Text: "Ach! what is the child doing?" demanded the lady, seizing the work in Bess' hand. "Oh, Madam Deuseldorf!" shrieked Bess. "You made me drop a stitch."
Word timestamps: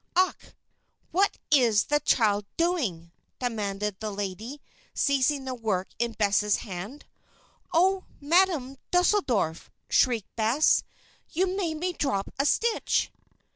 "Ach! 0.15 0.55
what 1.11 1.37
is 1.51 1.83
the 1.83 1.99
child 1.99 2.47
doing?" 2.57 3.11
demanded 3.37 3.99
the 3.99 4.09
lady, 4.11 4.59
seizing 4.95 5.45
the 5.45 5.53
work 5.53 5.89
in 5.99 6.13
Bess' 6.13 6.55
hand. 6.55 7.05
"Oh, 7.71 8.05
Madam 8.19 8.79
Deuseldorf!" 8.89 9.69
shrieked 9.91 10.35
Bess. 10.35 10.81
"You 11.29 11.55
made 11.55 11.75
me 11.75 11.93
drop 11.93 12.33
a 12.39 12.47
stitch." 12.47 13.11